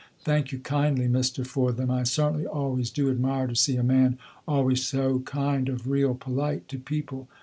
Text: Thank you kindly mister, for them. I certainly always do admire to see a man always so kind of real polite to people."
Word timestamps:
Thank 0.23 0.51
you 0.51 0.57
kindly 0.57 1.07
mister, 1.07 1.43
for 1.45 1.71
them. 1.71 1.91
I 1.91 2.01
certainly 2.05 2.47
always 2.47 2.89
do 2.89 3.11
admire 3.11 3.45
to 3.45 3.55
see 3.55 3.75
a 3.75 3.83
man 3.83 4.17
always 4.47 4.83
so 4.83 5.19
kind 5.19 5.69
of 5.69 5.87
real 5.87 6.15
polite 6.15 6.67
to 6.69 6.79
people." 6.79 7.27